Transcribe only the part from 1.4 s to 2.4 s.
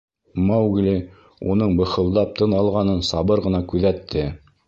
уның быхылдап